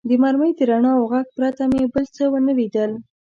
[0.07, 2.91] د مرمۍ د رڼا او غږ پرته مې بل څه و نه لیدل.